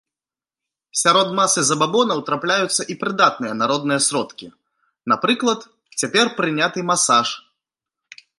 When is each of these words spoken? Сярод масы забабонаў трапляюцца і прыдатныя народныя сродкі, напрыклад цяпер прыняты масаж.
Сярод 1.01 1.27
масы 1.39 1.59
забабонаў 1.69 2.23
трапляюцца 2.29 2.81
і 2.93 2.95
прыдатныя 3.03 3.53
народныя 3.61 3.99
сродкі, 4.07 4.47
напрыклад 5.15 5.59
цяпер 5.99 6.25
прыняты 6.41 6.79
масаж. 6.91 7.27